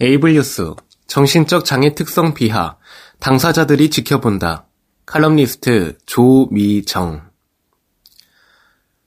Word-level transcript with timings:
에이블 0.00 0.34
뉴스 0.34 0.74
정신적 1.08 1.64
장애 1.64 1.92
특성 1.92 2.32
비하 2.32 2.76
당사자들이 3.18 3.90
지켜본다. 3.90 4.66
칼럼니스트 5.06 5.98
조미정 6.06 7.22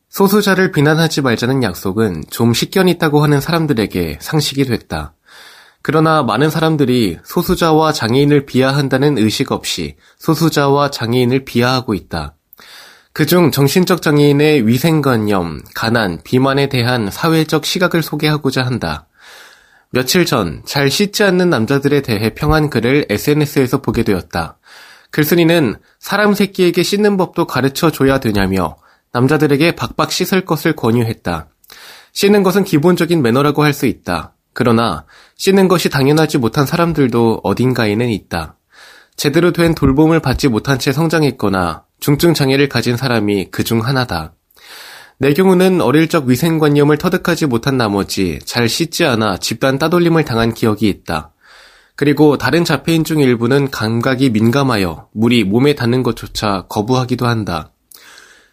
소수자를 0.10 0.74
비난하지 0.74 1.22
말자는 1.22 1.64
약속은 1.64 2.26
좀 2.30 2.54
식견 2.54 2.90
있다고 2.90 3.24
하는 3.24 3.40
사람들에게 3.40 4.18
상식이 4.20 4.66
됐다. 4.66 5.14
그러나 5.82 6.24
많은 6.24 6.50
사람들이 6.50 7.20
소수자와 7.24 7.94
장애인을 7.94 8.46
비하한다는 8.46 9.18
의식 9.18 9.54
없이 9.54 9.96
소수자와 10.18 10.92
장애인을 10.92 11.46
비하하고 11.46 11.94
있다. 11.94 12.36
그중 13.14 13.52
정신적 13.52 14.02
장애인의 14.02 14.68
위생관념, 14.68 15.62
가난, 15.74 16.20
비만에 16.24 16.68
대한 16.68 17.10
사회적 17.10 17.66
시각을 17.66 18.04
소개하고자 18.04 18.66
한다. 18.66 19.08
며칠 19.92 20.26
전 20.26 20.62
잘 20.66 20.90
씻지 20.90 21.24
않는 21.24 21.50
남자들에 21.50 22.02
대해 22.02 22.34
평한 22.34 22.70
글을 22.70 23.06
SNS에서 23.10 23.82
보게 23.82 24.04
되었다. 24.04 24.58
글쓴이는 25.12 25.76
사람 26.00 26.34
새끼에게 26.34 26.84
씻는 26.84 27.18
법도 27.18 27.46
가르쳐 27.46 27.92
줘야 27.92 28.20
되냐며 28.20 28.78
남자들에게 29.12 29.76
박박 29.76 30.12
씻을 30.12 30.46
것을 30.46 30.74
권유했다. 30.74 31.48
씻는 32.14 32.44
것은 32.44 32.64
기본적인 32.64 33.22
매너라고 33.22 33.64
할 33.64 33.74
수 33.74 33.86
있다. 33.86 34.34
그러나 34.54 35.06
씻는 35.36 35.68
것이 35.68 35.90
당연하지 35.90 36.38
못한 36.38 36.66
사람들도 36.66 37.42
어딘가에는 37.44 38.10
있다. 38.10 38.56
제대로 39.18 39.52
된 39.52 39.76
돌봄을 39.76 40.22
받지 40.22 40.48
못한 40.48 40.80
채 40.80 40.92
성장했거나 40.94 41.84
중증 42.00 42.34
장애를 42.34 42.70
가진 42.70 42.96
사람이 42.96 43.52
그 43.52 43.64
중 43.64 43.86
하나다. 43.86 44.34
내 45.22 45.36
경우는 45.36 45.82
어릴 45.82 46.08
적 46.08 46.26
위생관념을 46.26 46.98
터득하지 46.98 47.46
못한 47.46 47.78
나머지 47.78 48.40
잘 48.44 48.68
씻지 48.68 49.06
않아 49.06 49.38
집단 49.38 49.78
따돌림을 49.78 50.26
당한 50.26 50.52
기억이 50.52 50.90
있다. 50.90 51.32
그리고 51.96 52.40
다른 52.40 52.66
자폐인 52.66 53.04
중 53.04 53.20
일부는 53.20 53.70
감각이 53.70 54.32
민감하여 54.32 55.10
물이 55.14 55.44
몸에 55.44 55.76
닿는 55.76 56.02
것조차 56.02 56.66
거부하기도 56.70 57.28
한다. 57.28 57.72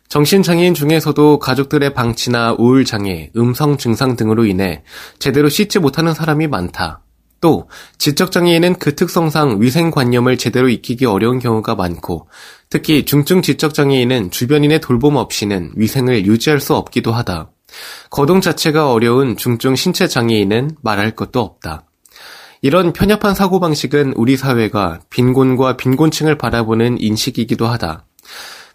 정신장애인 0.08 0.74
중에서도 0.74 1.38
가족들의 1.38 1.94
방치나 1.94 2.56
우울장애, 2.58 3.30
음성 3.38 3.78
증상 3.78 4.16
등으로 4.16 4.44
인해 4.44 4.82
제대로 5.18 5.48
씻지 5.48 5.78
못하는 5.78 6.12
사람이 6.12 6.48
많다. 6.48 7.00
또 7.40 7.68
지적장애인은 7.98 8.74
그 8.74 8.94
특성상 8.94 9.60
위생관념을 9.60 10.38
제대로 10.38 10.68
익히기 10.68 11.06
어려운 11.06 11.38
경우가 11.38 11.74
많고 11.74 12.28
특히 12.70 13.04
중증 13.04 13.42
지적장애인은 13.42 14.30
주변인의 14.30 14.80
돌봄 14.80 15.16
없이는 15.16 15.72
위생을 15.76 16.26
유지할 16.26 16.60
수 16.60 16.74
없기도 16.74 17.12
하다. 17.12 17.50
거동 18.10 18.40
자체가 18.40 18.92
어려운 18.92 19.36
중증 19.36 19.76
신체 19.76 20.08
장애인은 20.08 20.76
말할 20.82 21.12
것도 21.12 21.40
없다. 21.40 21.84
이런 22.60 22.92
편협한 22.92 23.34
사고방식은 23.34 24.14
우리 24.16 24.36
사회가 24.36 25.00
빈곤과 25.10 25.76
빈곤층을 25.76 26.38
바라보는 26.38 27.00
인식이기도 27.00 27.66
하다. 27.66 28.04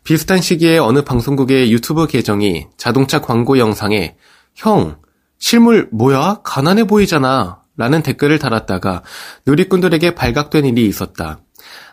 비슷한 0.03 0.41
시기에 0.41 0.77
어느 0.77 1.03
방송국의 1.03 1.71
유튜브 1.71 2.07
계정이 2.07 2.67
자동차 2.77 3.19
광고 3.21 3.57
영상에 3.57 4.15
형, 4.55 4.97
실물 5.37 5.89
뭐야? 5.91 6.41
가난해 6.43 6.85
보이잖아. 6.85 7.62
라는 7.75 8.03
댓글을 8.03 8.39
달았다가 8.39 9.01
누리꾼들에게 9.45 10.15
발각된 10.15 10.65
일이 10.65 10.85
있었다. 10.87 11.39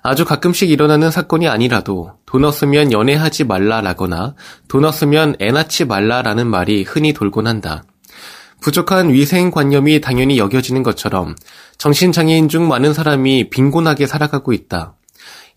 아주 0.02 0.24
가끔씩 0.24 0.70
일어나는 0.70 1.10
사건이 1.10 1.48
아니라도 1.48 2.12
돈 2.26 2.44
없으면 2.44 2.92
연애하지 2.92 3.44
말라라거나 3.44 4.34
돈 4.68 4.84
없으면 4.84 5.36
애 5.40 5.50
낳지 5.50 5.86
말라라는 5.86 6.46
말이 6.46 6.82
흔히 6.82 7.12
돌곤 7.12 7.46
한다. 7.46 7.84
부족한 8.60 9.10
위생관념이 9.10 10.00
당연히 10.00 10.38
여겨지는 10.38 10.82
것처럼 10.82 11.34
정신장애인 11.78 12.48
중 12.48 12.68
많은 12.68 12.92
사람이 12.92 13.48
빈곤하게 13.48 14.06
살아가고 14.06 14.52
있다. 14.52 14.96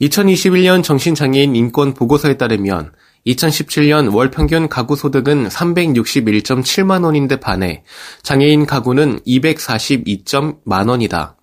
2021년 0.01 0.83
정신장애인 0.83 1.55
인권 1.55 1.93
보고서에 1.93 2.37
따르면 2.37 2.91
2017년 3.27 4.13
월 4.13 4.29
평균 4.29 4.67
가구 4.67 4.95
소득은 4.95 5.47
361.7만 5.47 7.03
원인데 7.05 7.39
반해 7.39 7.83
장애인 8.21 8.65
가구는 8.65 9.19
242.만 9.25 10.89
원이다. 10.89 11.37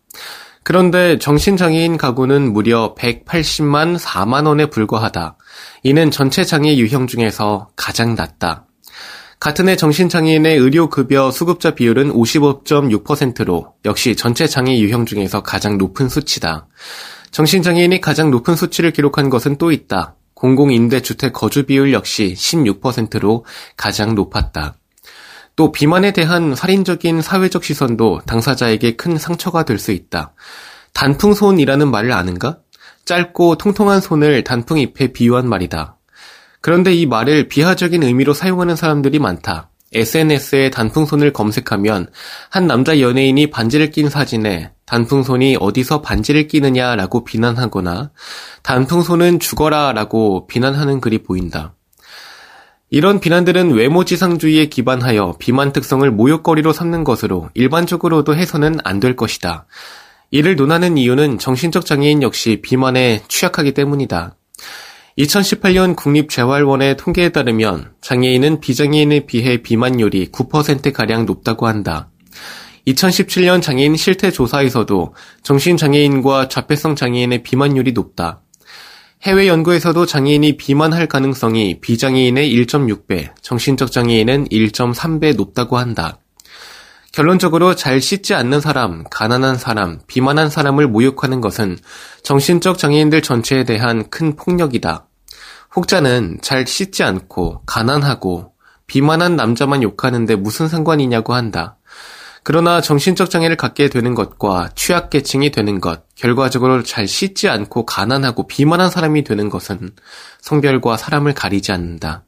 그런데 0.63 1.19
정신장애인 1.19 1.97
가구는 1.97 2.53
무려 2.53 2.95
180만 2.97 3.99
4만 3.99 4.47
원에 4.47 4.67
불과하다. 4.67 5.39
이는 5.83 6.11
전체 6.11 6.45
장애 6.45 6.77
유형 6.77 7.07
중에서 7.07 7.71
가장 7.77 8.15
낮다. 8.15 8.67
같은 9.41 9.71
해 9.71 9.77
정신장애인의 9.77 10.59
의료급여 10.59 11.31
수급자 11.31 11.75
비율은 11.75 12.13
55.6%로 12.13 13.73
역시 13.87 14.15
전체 14.15 14.47
장애 14.47 14.79
유형 14.79 15.07
중에서 15.07 15.43
가장 15.43 15.79
높은 15.79 16.11
수치다. 16.11 16.69
정신장애인이 17.31 18.03
가장 18.03 18.31
높은 18.31 18.55
수치를 18.55 18.91
기록한 18.91 19.31
것은 19.31 19.57
또 19.57 19.73
있다. 19.73 20.15
공공임대주택 20.41 21.34
거주 21.34 21.67
비율 21.67 21.93
역시 21.93 22.34
16%로 22.34 23.45
가장 23.77 24.15
높았다. 24.15 24.75
또 25.55 25.71
비만에 25.71 26.12
대한 26.12 26.55
살인적인 26.55 27.21
사회적 27.21 27.62
시선도 27.62 28.23
당사자에게 28.25 28.97
큰 28.97 29.19
상처가 29.19 29.65
될 29.65 29.78
수 29.78 29.93
있다. 29.93 30.33
단풍손이라는 30.95 31.91
말을 31.91 32.12
아는가? 32.12 32.59
짧고 33.05 33.56
통통한 33.56 34.01
손을 34.01 34.43
단풍잎에 34.43 35.12
비유한 35.12 35.47
말이다. 35.47 35.99
그런데 36.62 36.95
이 36.95 37.05
말을 37.05 37.49
비하적인 37.49 38.03
의미로 38.03 38.33
사용하는 38.33 38.77
사람들이 38.77 39.19
많다. 39.19 39.69
SNS에 39.93 40.71
단풍손을 40.71 41.34
검색하면 41.34 42.11
한 42.49 42.67
남자 42.67 42.99
연예인이 43.01 43.51
반지를 43.51 43.91
낀 43.91 44.09
사진에 44.09 44.71
단풍손이 44.91 45.56
어디서 45.61 46.03
반지를 46.03 46.49
끼느냐라고 46.49 47.23
비난하거나 47.23 48.11
단풍손은 48.65 49.39
죽어라라고 49.39 50.49
비난하는 50.49 51.01
글이 51.01 51.23
보인다. 51.23 51.75
이런 52.91 53.21
비난들은 53.21 53.71
외모지상주의에 53.71 54.67
기반하여 54.67 55.37
비만 55.39 55.73
특성을 55.73 56.11
모욕거리로 56.11 56.73
삼는 56.73 57.05
것으로 57.05 57.51
일반적으로도 57.55 58.34
해서는 58.34 58.78
안 58.83 58.99
될 58.99 59.15
것이다. 59.15 59.67
이를 60.33 60.56
논하는 60.56 60.99
이유는 60.99 61.39
정신적 61.39 61.87
장애인 61.87 62.22
역시 62.22 62.61
비만에 62.61 63.22
취약하기 63.28 63.75
때문이다. 63.75 64.34
2018년 65.19 65.95
국립재활원의 65.95 66.97
통계에 66.97 67.28
따르면 67.28 67.92
장애인은 68.01 68.59
비장애인에 68.59 69.27
비해 69.27 69.63
비만율이 69.63 70.33
9%가량 70.33 71.27
높다고 71.27 71.69
한다. 71.69 72.09
2017년 72.86 73.62
장애인 73.62 73.97
실태 73.97 74.30
조사에서도 74.30 75.15
정신장애인과 75.42 76.48
자폐성 76.48 76.97
장애인의 76.97 77.42
비만율이 77.42 77.92
높다. 77.92 78.42
해외 79.22 79.48
연구에서도 79.48 80.06
장애인이 80.06 80.56
비만할 80.56 81.06
가능성이 81.06 81.80
비장애인의 81.80 82.50
1.6배, 82.54 83.30
정신적 83.42 83.92
장애인은 83.92 84.48
1.3배 84.48 85.36
높다고 85.36 85.77
한다. 85.77 86.18
결론적으로 87.12 87.74
잘 87.74 88.00
씻지 88.00 88.34
않는 88.34 88.60
사람, 88.60 89.04
가난한 89.10 89.59
사람, 89.59 89.98
비만한 90.06 90.48
사람을 90.48 90.86
모욕하는 90.86 91.41
것은 91.41 91.77
정신적 92.22 92.78
장애인들 92.78 93.21
전체에 93.21 93.65
대한 93.65 94.09
큰 94.09 94.36
폭력이다. 94.36 95.06
혹자는 95.77 96.38
잘 96.41 96.66
씻지 96.66 97.03
않고 97.03 97.62
가난하고 97.66 98.53
비만한 98.86 99.36
남자만 99.36 99.82
욕하는데 99.82 100.34
무슨 100.36 100.68
상관이냐고 100.68 101.34
한다. 101.34 101.77
그러나 102.42 102.81
정신적 102.81 103.31
장애를 103.31 103.57
갖게 103.57 103.89
되는 103.89 104.15
것과 104.15 104.71
취약계층이 104.75 105.51
되는 105.51 105.81
것, 105.81 106.03
결과적으로 106.15 106.83
잘 106.83 107.07
씻지 107.07 107.48
않고 107.48 107.87
가난하고 107.87 108.47
비만한 108.47 108.91
사람이 108.91 109.25
되는 109.25 109.48
것은 109.48 109.91
성별과 110.41 110.97
사람을 110.97 111.34
가리지 111.34 111.72
않는다. 111.72 112.25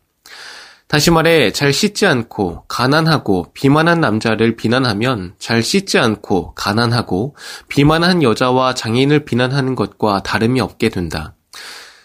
다시 0.92 1.10
말해, 1.10 1.52
잘 1.52 1.72
씻지 1.72 2.04
않고, 2.04 2.64
가난하고, 2.68 3.46
비만한 3.54 4.02
남자를 4.02 4.56
비난하면, 4.56 5.32
잘 5.38 5.62
씻지 5.62 5.98
않고, 5.98 6.52
가난하고, 6.52 7.34
비만한 7.68 8.22
여자와 8.22 8.74
장애인을 8.74 9.24
비난하는 9.24 9.74
것과 9.74 10.22
다름이 10.22 10.60
없게 10.60 10.90
된다. 10.90 11.34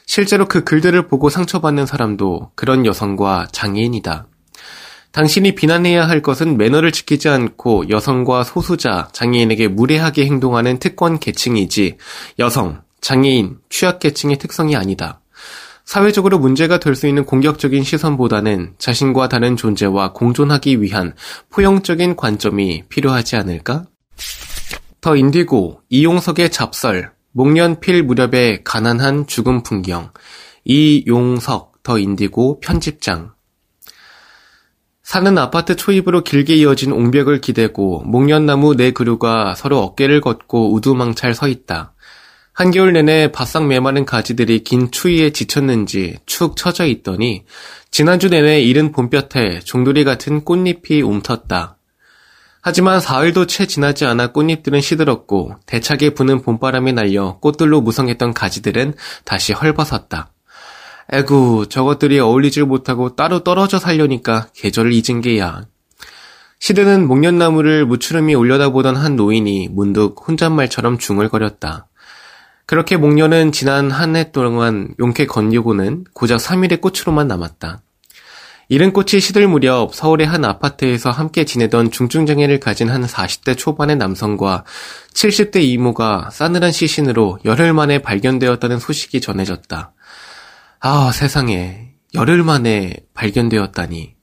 실제로 0.06 0.46
그 0.46 0.64
글들을 0.64 1.10
보고 1.10 1.30
상처받는 1.30 1.86
사람도 1.86 2.52
그런 2.56 2.86
여성과 2.86 3.50
장애인이다. 3.52 4.28
당신이 5.18 5.56
비난해야 5.56 6.08
할 6.08 6.22
것은 6.22 6.60
매너를 6.60 6.92
지키지 6.92 7.28
않고 7.28 7.90
여성과 7.90 8.44
소수자, 8.44 9.10
장애인에게 9.14 9.68
무례하게 9.68 10.28
행동하는 10.28 10.78
특권 10.78 11.18
계층이지 11.18 11.98
여성, 12.38 12.84
장애인, 13.02 13.58
취약계층의 13.68 14.38
특성이 14.38 14.76
아니다. 14.76 15.22
사회적으로 15.86 16.38
문제가 16.38 16.78
될 16.78 16.94
수 16.94 17.08
있는 17.08 17.26
공격적인 17.26 17.82
시선보다는 17.82 18.76
자신과 18.78 19.28
다른 19.28 19.56
존재와 19.58 20.14
공존하기 20.14 20.84
위한 20.84 21.16
포용적인 21.50 22.16
관점이 22.16 22.84
필요하지 22.88 23.38
않을까? 23.38 23.86
더 25.02 25.16
인디고, 25.16 25.82
이용석의 25.90 26.52
잡설, 26.52 27.12
목련 27.32 27.80
필 27.80 28.04
무렵의 28.04 28.64
가난한 28.64 29.26
죽음 29.26 29.64
풍경, 29.64 30.12
이용석, 30.64 31.82
더 31.82 31.98
인디고 31.98 32.60
편집장, 32.60 33.32
사는 35.08 35.38
아파트 35.38 35.78
초입으로 35.78 36.22
길게 36.22 36.56
이어진 36.56 36.92
옹벽을 36.92 37.40
기대고 37.40 38.02
목련나무 38.02 38.76
네 38.76 38.92
그루가 38.92 39.56
서로 39.56 39.80
어깨를 39.80 40.20
걷고 40.20 40.74
우두망찰 40.74 41.34
서 41.34 41.48
있다. 41.48 41.94
한겨울 42.52 42.92
내내 42.92 43.32
바싹 43.32 43.68
메마른 43.68 44.04
가지들이 44.04 44.66
긴 44.66 44.92
추위에 44.92 45.30
지쳤는지 45.30 46.18
축 46.26 46.58
처져 46.58 46.86
있더니 46.88 47.46
지난주 47.90 48.28
내내 48.28 48.60
이른 48.60 48.92
봄볕에 48.92 49.62
종돌이 49.64 50.04
같은 50.04 50.44
꽃잎이 50.44 51.02
움텄다. 51.02 51.76
하지만 52.60 53.00
사흘도 53.00 53.48
채 53.48 53.66
지나지 53.66 54.04
않아 54.04 54.34
꽃잎들은 54.34 54.82
시들었고 54.82 55.56
대차게 55.68 56.16
부는 56.16 56.42
봄바람이 56.42 56.92
날려 56.92 57.40
꽃들로 57.40 57.80
무성했던 57.80 58.34
가지들은 58.34 58.96
다시 59.24 59.54
헐벗었다. 59.54 60.34
에구, 61.10 61.68
저것들이 61.70 62.20
어울리질 62.20 62.66
못하고 62.66 63.16
따로 63.16 63.44
떨어져 63.44 63.80
살려니까 63.80 64.48
계절을 64.54 64.92
잊은 64.94 65.22
게야. 65.22 65.66
시드는 66.60 67.08
목련나무를 67.08 67.86
무추름이 67.86 68.36
올려다보던 68.36 68.96
한 68.96 69.16
노인이 69.16 69.70
문득 69.72 70.16
혼잣말처럼 70.28 70.98
중얼거렸다. 70.98 71.88
그렇게 72.66 72.98
목련은 72.98 73.54
지난 73.54 73.90
한 73.92 74.16
해 74.16 74.32
동안 74.32 74.94
용케 75.00 75.28
건류고는 75.28 76.06
고작 76.14 76.40
3일의 76.40 76.82
꽃으로만 76.82 77.28
남았다. 77.28 77.82
이른 78.70 78.92
꽃이 78.92 79.22
시들 79.22 79.48
무렵 79.48 79.96
서울의 79.96 80.28
한 80.28 80.44
아파트에서 80.44 81.10
함께 81.10 81.46
지내던 81.46 81.90
중증장애를 81.90 82.60
가진 82.60 82.90
한 82.90 83.06
40대 83.06 83.58
초반의 83.58 83.96
남성과 83.96 84.66
70대 85.14 85.62
이모가 85.64 86.32
싸늘한 86.34 86.74
시신으로 86.74 87.40
열흘 87.46 87.72
만에 87.72 88.00
발견되었다는 88.00 88.80
소식이 88.80 89.22
전해졌다. 89.22 89.94
아, 90.80 91.12
세상에. 91.12 91.94
열흘 92.14 92.44
만에 92.44 92.96
발견되었다니. 93.14 94.16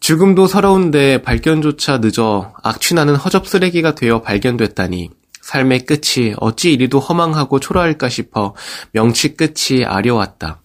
죽음도 0.00 0.46
서러운데 0.46 1.22
발견조차 1.22 1.98
늦어 1.98 2.54
악취나는 2.62 3.16
허접 3.16 3.46
쓰레기가 3.46 3.94
되어 3.94 4.22
발견됐다니. 4.22 5.10
삶의 5.42 5.86
끝이 5.86 6.34
어찌 6.36 6.72
이리도 6.72 7.00
허망하고 7.00 7.58
초라할까 7.58 8.08
싶어 8.08 8.54
명치 8.92 9.34
끝이 9.34 9.84
아려왔다. 9.84 10.62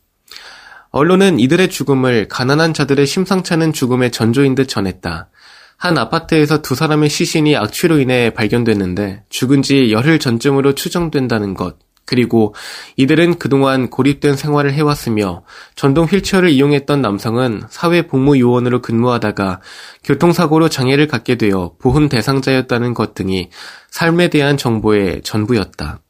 언론은 0.92 1.39
이들의 1.39 1.69
죽음을 1.69 2.28
가난한 2.28 2.74
자들의 2.74 3.07
심상찮은 3.07 3.74
죽음의 3.74 4.12
전조인 4.12 4.54
듯 4.54 4.68
전했다. 4.68 5.30
한 5.78 5.98
아파트에서 5.98 6.62
두 6.62 6.75
사람의 6.75 7.10
시신이 7.10 7.57
악취로 7.57 8.00
인해 8.00 8.30
발견됐는데 8.30 9.24
죽은 9.30 9.63
지 9.63 9.92
열흘 9.92 10.19
전쯤으로 10.19 10.75
추정된다는 10.75 11.56
것. 11.56 11.78
그리고 12.06 12.54
이들은 12.98 13.40
그동안 13.40 13.90
고립된 13.90 14.36
생활을 14.36 14.74
해왔으며 14.74 15.44
전동 15.76 16.06
휠체어를 16.06 16.50
이용했던 16.50 17.02
남성은 17.02 17.64
사회복무요원으로 17.70 18.82
근무하다가 18.82 19.62
교통사고로 20.04 20.70
장애를 20.70 21.08
갖게 21.08 21.36
되어 21.36 21.74
보훈 21.80 22.10
대상자였다는 22.10 22.94
것 22.94 23.16
등이 23.16 23.50
삶에 23.90 24.30
대한 24.30 24.58
정보의 24.58 25.22
전부였다. 25.24 26.02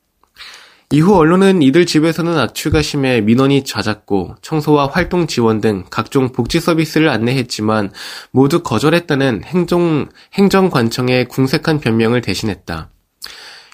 이후 0.92 1.16
언론은 1.16 1.64
이들 1.64 1.88
집에서는 1.88 2.38
악취가 2.38 2.84
심해 2.84 3.20
민원이 3.20 3.64
잦았고 3.64 4.36
청소와 4.44 4.90
활동 4.92 5.26
지원 5.26 5.60
등 5.60 5.86
각종 5.90 6.32
복지 6.32 6.60
서비스를 6.60 7.10
안내했지만 7.10 7.92
모두 8.30 8.62
거절했다는 8.62 9.44
행정, 9.44 10.10
행정관청의 10.34 11.30
궁색한 11.30 11.80
변명을 11.80 12.22
대신했다. 12.22 12.92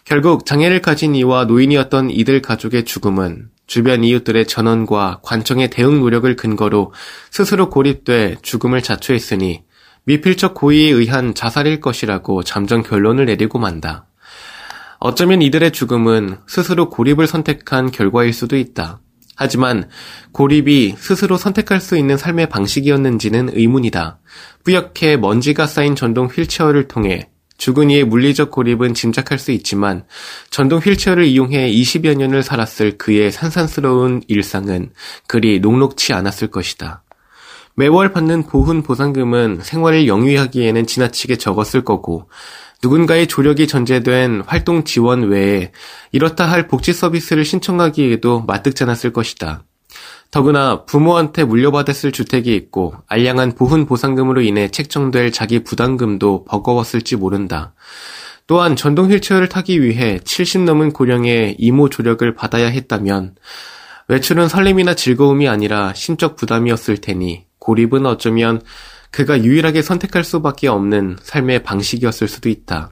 결국 0.09 0.43
장애를 0.43 0.81
가진 0.81 1.13
이와 1.13 1.45
노인이었던 1.45 2.09
이들 2.09 2.41
가족의 2.41 2.83
죽음은 2.85 3.49
주변 3.67 4.03
이웃들의 4.03 4.47
전원과 4.47 5.19
관청의 5.21 5.69
대응 5.69 5.99
노력을 5.99 6.35
근거로 6.35 6.93
스스로 7.29 7.69
고립돼 7.69 8.37
죽음을 8.41 8.81
자초했으니 8.81 9.61
미필적 10.05 10.55
고의에 10.55 10.89
의한 10.89 11.35
자살일 11.35 11.79
것이라고 11.79 12.41
잠정 12.41 12.81
결론을 12.81 13.27
내리고 13.27 13.59
만다. 13.59 14.07
어쩌면 14.97 15.43
이들의 15.43 15.73
죽음은 15.73 16.37
스스로 16.47 16.89
고립을 16.89 17.27
선택한 17.27 17.91
결과일 17.91 18.33
수도 18.33 18.57
있다. 18.57 19.01
하지만 19.35 19.89
고립이 20.31 20.95
스스로 20.97 21.37
선택할 21.37 21.79
수 21.79 21.95
있는 21.95 22.17
삶의 22.17 22.49
방식이었는지는 22.49 23.51
의문이다. 23.53 24.17
뿌옇게 24.63 25.17
먼지가 25.17 25.67
쌓인 25.67 25.95
전동 25.95 26.25
휠체어를 26.25 26.87
통해 26.87 27.29
죽은 27.59 27.91
이의 27.91 28.05
물리적 28.05 28.49
고립은 28.49 28.95
짐작할 28.95 29.37
수 29.37 29.51
있지만 29.51 30.05
전동 30.49 30.79
휠체어를 30.79 31.25
이용해 31.25 31.71
20여 31.71 32.15
년을 32.15 32.41
살았을 32.41 32.97
그의 32.97 33.31
산산스러운 33.31 34.23
일상은 34.27 34.91
그리 35.27 35.59
녹록치 35.59 36.13
않았을 36.13 36.47
것이다. 36.47 37.03
매월 37.75 38.11
받는 38.11 38.47
보훈 38.47 38.81
보상금은 38.81 39.59
생활을 39.61 40.07
영위하기에는 40.07 40.87
지나치게 40.87 41.35
적었을 41.35 41.83
거고 41.83 42.29
누군가의 42.81 43.27
조력이 43.27 43.67
전제된 43.67 44.43
활동 44.47 44.85
지원 44.85 45.29
외에 45.29 45.71
이렇다 46.13 46.49
할 46.49 46.67
복지 46.67 46.93
서비스를 46.93 47.43
신청하기에도 47.43 48.45
마뜩지 48.47 48.83
않았을 48.83 49.11
것이다. 49.11 49.63
더구나 50.31 50.85
부모한테 50.85 51.43
물려받았을 51.43 52.11
주택이 52.11 52.55
있고 52.55 52.93
알량한 53.07 53.53
보훈 53.55 53.85
보상금으로 53.85 54.41
인해 54.41 54.69
책정될 54.69 55.31
자기 55.31 55.63
부담금도 55.63 56.45
버거웠을지 56.45 57.15
모른다. 57.15 57.73
또한 58.45 58.75
전동 58.75 59.11
휠체어를 59.11 59.49
타기 59.49 59.81
위해 59.81 60.19
70 60.23 60.61
넘은 60.61 60.91
고령의 60.91 61.55
이모 61.59 61.89
조력을 61.89 62.33
받아야 62.35 62.67
했다면 62.67 63.35
외출은 64.07 64.47
설렘이나 64.47 64.95
즐거움이 64.95 65.47
아니라 65.47 65.93
심적 65.93 66.35
부담이었을 66.35 66.97
테니 66.97 67.45
고립은 67.59 68.05
어쩌면 68.05 68.61
그가 69.11 69.43
유일하게 69.43 69.81
선택할 69.81 70.23
수밖에 70.23 70.67
없는 70.67 71.17
삶의 71.21 71.63
방식이었을 71.63 72.27
수도 72.27 72.49
있다. 72.49 72.91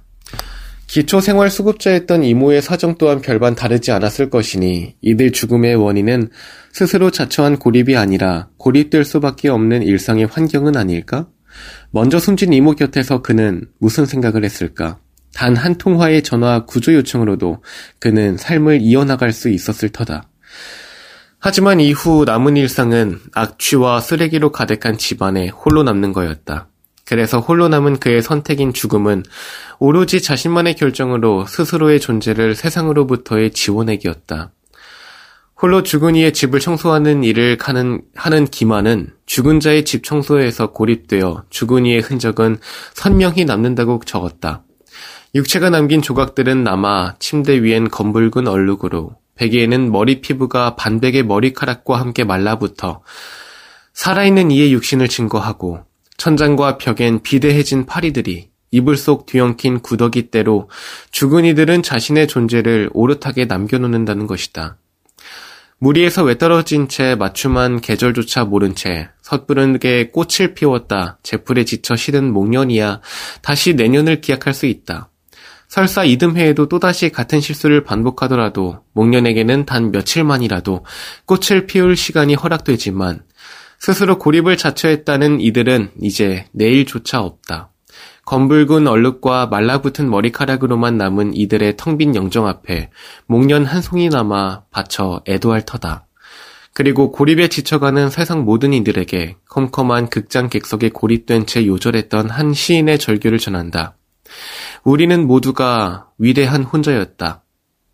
기초생활수급자였던 0.88 2.24
이모의 2.24 2.62
사정 2.62 2.98
또한 2.98 3.22
별반 3.22 3.56
다르지 3.56 3.91
않았을 3.91 4.29
것이니 4.29 4.96
이들 5.01 5.32
죽음의 5.32 5.75
원인은 5.75 6.29
스스로 6.72 7.12
자처한 7.12 7.58
고립이 7.58 7.96
아니라 7.98 8.50
고립될 8.58 9.03
수밖에 9.03 9.50
없는 9.50 9.84
일상의 9.84 10.25
환경은 10.25 10.77
아닐까? 10.77 11.27
먼저 11.91 12.20
숨진 12.20 12.53
이모 12.53 12.74
곁에서 12.74 13.22
그는 13.22 13.67
무슨 13.79 14.06
생각을 14.06 14.44
했을까? 14.44 15.00
단 15.34 15.56
한 15.56 15.75
통화의 15.75 16.24
전화 16.24 16.65
구조 16.65 16.94
요청으로도 16.94 17.63
그는 18.00 18.38
삶을 18.38 18.82
이어나갈 18.82 19.32
수 19.32 19.50
있었을 19.50 19.89
터다. 19.89 20.29
하지만 21.39 21.79
이후 21.79 22.24
남은 22.25 22.58
일상은 22.58 23.20
악취와 23.34 24.01
쓰레기로 24.01 24.51
가득한 24.51 24.98
집안에 24.98 25.50
홀로 25.50 25.84
남는 25.84 26.13
거였다. 26.13 26.70
그래서 27.08 27.40
홀로 27.40 27.70
남은 27.70 28.00
그의 28.00 28.22
선택인 28.22 28.74
죽음은 28.74 29.24
오로지 29.80 30.22
자신만의 30.22 30.76
결정으로 30.76 31.46
스스로의 31.46 32.00
존재를 32.02 32.54
세상으로부터의 32.54 33.52
지원액이었다. 33.52 34.52
홀로 35.60 35.84
죽은 35.84 36.16
이의 36.16 36.34
집을 36.34 36.60
청소하는 36.60 37.24
일을 37.24 37.58
하는, 37.60 38.02
하는 38.14 38.46
기만은 38.46 39.14
죽은 39.26 39.60
자의 39.60 39.86
집 39.86 40.04
청소에서 40.04 40.72
고립되어 40.72 41.46
죽은 41.50 41.86
이의 41.86 42.02
흔적은 42.02 42.58
선명히 42.94 43.46
남는다고 43.46 44.02
적었다. 44.06 44.64
육체가 45.34 45.70
남긴 45.70 46.02
조각들은 46.02 46.64
남아 46.64 47.16
침대 47.20 47.64
위엔 47.64 47.90
검붉은 47.90 48.48
얼룩으로 48.48 49.16
베개에는 49.36 49.92
머리 49.92 50.22
피부가 50.22 50.76
반백의 50.76 51.24
머리카락과 51.24 52.00
함께 52.00 52.24
말라붙어 52.24 53.02
살아있는 53.94 54.52
이의 54.52 54.74
육신을 54.74 55.08
증거하고 55.08 55.88
천장과 56.18 56.78
벽엔 56.78 57.22
비대해진 57.22 57.86
파리들이 57.86 58.50
이불 58.72 58.98
속 58.98 59.26
뒤엉킨 59.26 59.80
구더기대로 59.80 60.70
죽은 61.12 61.46
이들은 61.46 61.84
자신의 61.84 62.28
존재를 62.28 62.90
오릇하게 62.94 63.46
남겨놓는다는 63.46 64.28
것이다. 64.28 64.78
무리에서 65.80 66.24
외떨어진 66.24 66.88
채 66.88 67.16
맞춤한 67.16 67.82
계절조차 67.82 68.46
모른 68.46 68.74
채 68.74 69.10
섣부르게 69.22 70.10
꽃을 70.10 70.56
피웠다 70.56 71.20
제풀에 71.22 71.66
지쳐 71.66 71.96
시든 71.96 72.34
목련이야 72.34 73.02
다시 73.44 73.76
내년을 73.76 74.22
기약할 74.22 74.56
수 74.56 74.66
있다. 74.66 75.10
설사 75.68 76.04
이듬해에도 76.04 76.68
또다시 76.68 77.10
같은 77.10 77.42
실수를 77.42 77.84
반복하더라도 77.84 78.80
목련에게는 78.94 79.66
단 79.66 79.92
며칠만이라도 79.92 80.86
꽃을 81.26 81.68
피울 81.68 81.96
시간이 81.96 82.36
허락되지만 82.36 83.22
스스로 83.79 84.17
고립을 84.17 84.57
자처했다는 84.57 85.39
이들은 85.41 85.91
이제 86.01 86.46
내일조차 86.51 87.22
없다. 87.22 87.72
검붉은 88.25 88.88
얼룩과 88.88 89.48
말라붙은 89.48 90.10
머리카락으로만 90.10 90.98
남은 90.98 91.34
이들의 91.34 91.77
텅빈 91.77 92.15
영정 92.15 92.46
앞에 92.46 92.89
목련 93.25 93.65
한 93.65 93.81
송이 93.81 94.10
남아 94.10 94.65
바쳐 94.69 95.22
애도할 95.27 95.63
터다. 95.65 96.07
그리고 96.74 97.12
고립에 97.12 97.48
지쳐가는 97.48 98.10
세상 98.10 98.43
모든 98.43 98.74
이들에게 98.74 99.38
컴컴한 99.50 100.10
극장 100.10 100.50
객석에 100.50 100.89
고립된 100.89 101.46
채 101.46 101.65
요절했던 101.65 102.29
한 102.29 102.53
시인의 102.53 103.00
절규를 103.00 103.39
전한다. 103.39 103.98
우리는 104.84 105.25
모두가 105.25 106.10
위대한 106.19 106.63
혼자였다. 106.63 107.43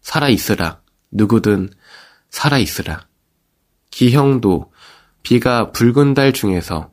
살아있으라. 0.02 0.82
누구든 1.12 1.70
살아있으라. 2.30 3.06
기형도 3.92 4.73
비가 5.24 5.72
붉은 5.72 6.14
달 6.14 6.34
중에서 6.34 6.93